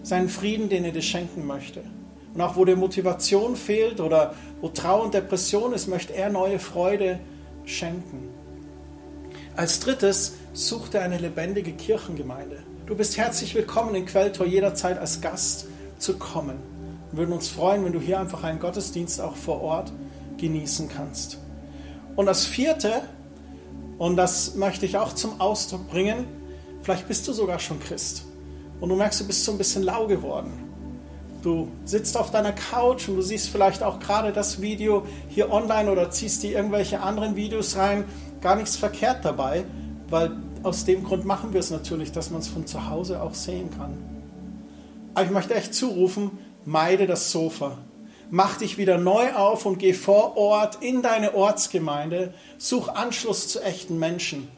seinen 0.03 0.29
Frieden, 0.29 0.69
den 0.69 0.85
er 0.85 0.91
dir 0.91 1.01
schenken 1.01 1.45
möchte. 1.45 1.83
Und 2.37 2.41
auch 2.41 2.55
wo 2.55 2.65
dir 2.65 2.75
Motivation 2.75 3.55
fehlt 3.55 3.99
oder 3.99 4.35
wo 4.61 4.69
Trauer 4.69 5.05
und 5.05 5.13
Depression 5.15 5.73
ist, 5.73 5.87
möchte 5.87 6.13
er 6.13 6.29
neue 6.29 6.59
Freude 6.59 7.19
schenken. 7.65 8.29
Als 9.55 9.79
drittes 9.79 10.35
such 10.53 10.89
dir 10.89 11.01
eine 11.01 11.17
lebendige 11.17 11.71
Kirchengemeinde. 11.71 12.59
Du 12.85 12.95
bist 12.95 13.17
herzlich 13.17 13.55
willkommen 13.55 13.95
in 13.95 14.05
Quelltor 14.05 14.45
jederzeit 14.45 14.99
als 14.99 15.19
Gast 15.19 15.65
zu 15.97 16.19
kommen. 16.19 16.59
Wir 17.11 17.19
würden 17.19 17.33
uns 17.33 17.47
freuen, 17.47 17.83
wenn 17.83 17.93
du 17.93 17.99
hier 17.99 18.19
einfach 18.19 18.43
einen 18.43 18.59
Gottesdienst 18.59 19.19
auch 19.19 19.35
vor 19.35 19.61
Ort 19.61 19.91
genießen 20.37 20.89
kannst. 20.89 21.39
Und 22.15 22.27
das 22.27 22.45
vierte, 22.45 23.01
und 23.97 24.15
das 24.15 24.53
möchte 24.53 24.85
ich 24.85 24.97
auch 24.97 25.13
zum 25.13 25.41
Ausdruck 25.41 25.89
bringen, 25.89 26.27
vielleicht 26.83 27.07
bist 27.07 27.27
du 27.27 27.33
sogar 27.33 27.57
schon 27.57 27.79
Christ 27.79 28.26
und 28.79 28.89
du 28.89 28.95
merkst, 28.95 29.21
du 29.21 29.27
bist 29.27 29.43
so 29.43 29.51
ein 29.51 29.57
bisschen 29.57 29.83
lau 29.83 30.07
geworden. 30.07 30.51
Du 31.43 31.69
sitzt 31.85 32.17
auf 32.17 32.31
deiner 32.31 32.51
Couch 32.51 33.07
und 33.07 33.15
du 33.15 33.21
siehst 33.21 33.49
vielleicht 33.49 33.83
auch 33.83 33.99
gerade 33.99 34.33
das 34.33 34.61
Video 34.61 35.05
hier 35.29 35.51
online 35.51 35.91
oder 35.91 36.09
ziehst 36.09 36.43
dir 36.43 36.51
irgendwelche 36.57 37.01
anderen 37.01 37.35
Videos 37.35 37.75
rein 37.75 38.05
gar 38.41 38.55
nichts 38.55 38.75
verkehrt 38.75 39.23
dabei, 39.23 39.65
weil 40.09 40.31
aus 40.63 40.85
dem 40.85 41.03
Grund 41.03 41.25
machen 41.25 41.53
wir 41.53 41.59
es 41.59 41.71
natürlich, 41.71 42.11
dass 42.11 42.29
man 42.29 42.41
es 42.41 42.47
von 42.47 42.65
zu 42.65 42.89
Hause 42.89 43.21
auch 43.21 43.33
sehen 43.33 43.69
kann. 43.77 43.97
Aber 45.13 45.25
ich 45.25 45.31
möchte 45.31 45.55
echt 45.55 45.73
zurufen, 45.73 46.31
meide 46.65 47.07
das 47.07 47.31
Sofa. 47.31 47.77
Mach 48.29 48.57
dich 48.57 48.77
wieder 48.77 48.97
neu 48.97 49.33
auf 49.33 49.65
und 49.65 49.79
geh 49.79 49.93
vor 49.93 50.35
Ort 50.35 50.79
in 50.81 51.01
deine 51.01 51.33
Ortsgemeinde. 51.33 52.33
Such 52.57 52.89
Anschluss 52.89 53.47
zu 53.47 53.61
echten 53.61 53.97
Menschen. 53.99 54.49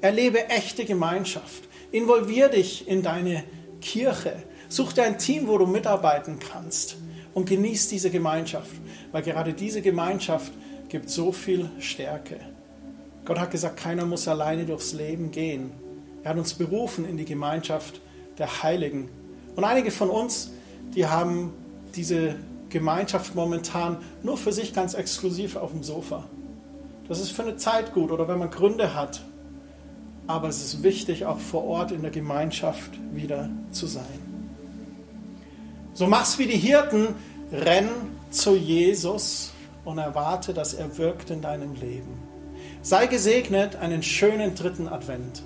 Erlebe 0.00 0.48
echte 0.50 0.84
Gemeinschaft. 0.84 1.64
Involvier 1.90 2.48
dich 2.48 2.86
in 2.86 3.02
deine 3.02 3.42
Kirche. 3.80 4.42
Such 4.68 4.92
dir 4.92 5.04
ein 5.04 5.18
Team, 5.18 5.48
wo 5.48 5.58
du 5.58 5.66
mitarbeiten 5.66 6.38
kannst. 6.38 6.96
Und 7.34 7.48
genieß 7.48 7.88
diese 7.88 8.10
Gemeinschaft, 8.10 8.72
weil 9.12 9.22
gerade 9.22 9.52
diese 9.52 9.80
Gemeinschaft 9.80 10.52
gibt 10.88 11.10
so 11.10 11.30
viel 11.30 11.70
Stärke. 11.78 12.40
Gott 13.24 13.38
hat 13.38 13.50
gesagt, 13.50 13.76
keiner 13.76 14.06
muss 14.06 14.26
alleine 14.26 14.64
durchs 14.64 14.92
Leben 14.92 15.30
gehen. 15.30 15.70
Er 16.22 16.30
hat 16.30 16.38
uns 16.38 16.54
berufen 16.54 17.04
in 17.04 17.16
die 17.16 17.26
Gemeinschaft 17.26 18.00
der 18.38 18.62
Heiligen. 18.62 19.08
Und 19.54 19.64
einige 19.64 19.90
von 19.90 20.08
uns, 20.08 20.50
die 20.94 21.06
haben 21.06 21.52
diese 21.94 22.36
Gemeinschaft 22.70 23.34
momentan 23.34 23.98
nur 24.22 24.36
für 24.36 24.52
sich 24.52 24.74
ganz 24.74 24.94
exklusiv 24.94 25.56
auf 25.56 25.72
dem 25.72 25.82
Sofa. 25.82 26.24
Das 27.08 27.20
ist 27.20 27.30
für 27.30 27.42
eine 27.42 27.56
Zeit 27.56 27.92
gut 27.92 28.10
oder 28.10 28.28
wenn 28.28 28.38
man 28.38 28.50
Gründe 28.50 28.94
hat. 28.94 29.22
Aber 30.28 30.48
es 30.48 30.62
ist 30.62 30.82
wichtig, 30.82 31.24
auch 31.24 31.38
vor 31.38 31.64
Ort 31.64 31.90
in 31.90 32.02
der 32.02 32.10
Gemeinschaft 32.10 32.90
wieder 33.12 33.48
zu 33.72 33.86
sein. 33.86 34.04
So 35.94 36.06
mach's 36.06 36.38
wie 36.38 36.46
die 36.46 36.58
Hirten, 36.58 37.14
renn 37.50 37.88
zu 38.30 38.54
Jesus 38.54 39.52
und 39.84 39.96
erwarte, 39.96 40.52
dass 40.52 40.74
er 40.74 40.98
wirkt 40.98 41.30
in 41.30 41.40
deinem 41.40 41.74
Leben. 41.74 42.22
Sei 42.82 43.06
gesegnet, 43.06 43.76
einen 43.76 44.02
schönen 44.02 44.54
dritten 44.54 44.86
Advent. 44.86 45.42